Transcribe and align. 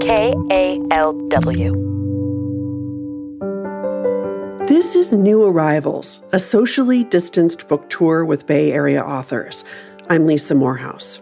KALW. 0.00 1.76
This 4.66 4.96
is 4.96 5.12
New 5.12 5.44
Arrivals, 5.44 6.22
a 6.32 6.38
socially 6.38 7.04
distanced 7.04 7.68
book 7.68 7.90
tour 7.90 8.24
with 8.24 8.46
Bay 8.46 8.72
Area 8.72 9.02
authors. 9.02 9.62
I'm 10.08 10.26
Lisa 10.26 10.54
Morehouse. 10.54 11.20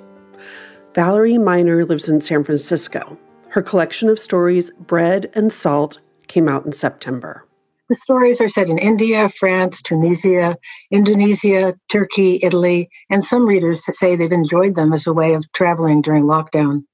Valerie 0.95 1.38
Miner 1.38 1.85
lives 1.85 2.09
in 2.09 2.21
San 2.21 2.45
Francisco. 2.45 3.19
Her 3.49 3.62
collection 3.62 4.08
of 4.08 4.19
stories, 4.21 4.71
Bread 4.79 5.33
and 5.35 5.53
Salt, 5.53 5.99
came 6.29 6.49
out 6.49 6.65
in 6.65 6.71
September. 6.71 7.45
The 7.88 7.97
stories 7.97 8.40
are 8.40 8.49
set 8.49 8.69
in 8.69 8.79
India, 8.79 9.29
France, 9.29 9.83
Tunisia, 9.83 10.56
Indonesia, 10.92 11.72
Turkey, 11.90 12.38
Italy, 12.45 12.88
and 13.10 13.24
some 13.24 13.45
readers 13.45 13.83
say 13.90 14.15
they've 14.15 14.31
enjoyed 14.31 14.76
them 14.76 14.92
as 14.92 15.08
a 15.08 15.13
way 15.13 15.35
of 15.35 15.51
traveling 15.53 16.01
during 16.01 16.24
lockdown. 16.24 16.84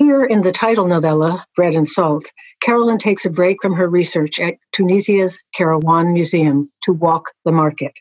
Here 0.00 0.24
in 0.24 0.40
the 0.40 0.50
title 0.50 0.86
novella, 0.86 1.44
Bread 1.54 1.74
and 1.74 1.86
Salt, 1.86 2.24
Carolyn 2.62 2.96
takes 2.96 3.26
a 3.26 3.30
break 3.30 3.58
from 3.60 3.74
her 3.74 3.86
research 3.86 4.40
at 4.40 4.54
Tunisia's 4.72 5.38
Kairouan 5.54 6.14
Museum 6.14 6.70
to 6.84 6.94
walk 6.94 7.24
the 7.44 7.52
market. 7.52 7.92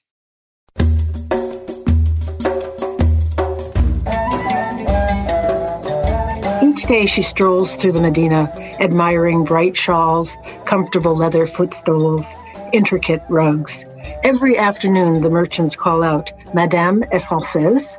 Each 6.64 6.86
day 6.86 7.06
she 7.06 7.22
strolls 7.22 7.76
through 7.76 7.92
the 7.92 8.00
Medina, 8.00 8.50
admiring 8.80 9.44
bright 9.44 9.76
shawls, 9.76 10.38
comfortable 10.64 11.18
leather 11.18 11.46
footstools, 11.46 12.34
intricate 12.72 13.24
rugs. 13.28 13.84
Every 14.24 14.58
afternoon, 14.58 15.20
the 15.20 15.30
merchants 15.30 15.76
call 15.76 16.02
out, 16.02 16.32
Madame 16.54 17.04
est 17.12 17.26
Française? 17.26 17.98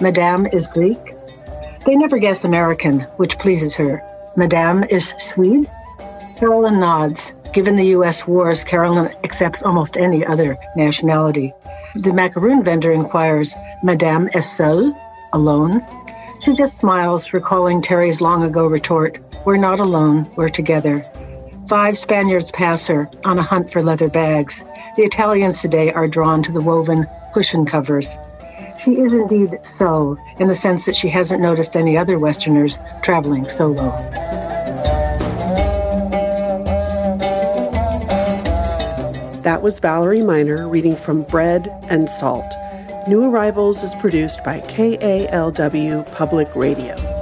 Madame 0.00 0.46
is 0.46 0.66
Greek? 0.66 1.14
They 1.86 1.96
never 1.96 2.18
guess 2.18 2.44
American, 2.44 3.00
which 3.18 3.38
pleases 3.38 3.76
her. 3.76 4.02
Madame 4.36 4.84
is 4.84 5.12
Swede? 5.18 5.70
Carolyn 6.36 6.80
nods. 6.80 7.32
Given 7.52 7.76
the 7.76 7.88
U.S. 7.98 8.26
wars, 8.26 8.64
Carolyn 8.64 9.14
accepts 9.22 9.62
almost 9.62 9.96
any 9.96 10.24
other 10.24 10.56
nationality. 10.76 11.52
The 11.94 12.12
macaroon 12.12 12.64
vendor 12.64 12.90
inquires, 12.90 13.54
Madame 13.82 14.28
est 14.34 14.56
seule? 14.56 14.96
Alone? 15.32 15.84
She 16.40 16.54
just 16.54 16.78
smiles, 16.78 17.32
recalling 17.32 17.82
Terry's 17.82 18.20
long 18.20 18.42
ago 18.42 18.66
retort, 18.66 19.18
We're 19.44 19.56
not 19.56 19.78
alone, 19.78 20.30
we're 20.36 20.48
together. 20.48 21.06
Five 21.68 21.96
Spaniards 21.96 22.50
pass 22.50 22.86
her 22.86 23.08
on 23.24 23.38
a 23.38 23.42
hunt 23.42 23.70
for 23.70 23.82
leather 23.82 24.08
bags. 24.08 24.64
The 24.96 25.02
Italians 25.02 25.60
today 25.60 25.92
are 25.92 26.08
drawn 26.08 26.42
to 26.42 26.52
the 26.52 26.60
woven 26.60 27.06
cushion 27.32 27.66
covers. 27.66 28.18
She 28.82 28.98
is 28.98 29.12
indeed 29.12 29.58
so, 29.62 30.18
in 30.38 30.48
the 30.48 30.54
sense 30.54 30.84
that 30.86 30.94
she 30.94 31.08
hasn't 31.08 31.40
noticed 31.40 31.76
any 31.76 31.96
other 31.96 32.18
Westerners 32.18 32.78
traveling 33.02 33.48
solo. 33.50 33.90
That 39.42 39.60
was 39.62 39.78
Valerie 39.78 40.22
Miner 40.22 40.68
reading 40.68 40.96
from 40.96 41.22
Bread 41.22 41.70
and 41.88 42.08
Salt. 42.08 42.54
New 43.06 43.22
Arrivals 43.24 43.82
is 43.82 43.94
produced 43.96 44.42
by 44.42 44.60
KALW 44.60 46.10
Public 46.12 46.54
Radio. 46.56 47.13